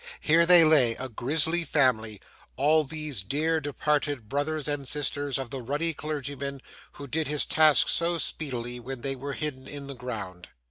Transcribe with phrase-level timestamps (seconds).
[0.19, 2.19] Here they lay, a grisly family,
[2.55, 7.87] all these dear departed brothers and sisters of the ruddy clergyman who did his task
[7.87, 10.49] so speedily when they were hidden in the ground!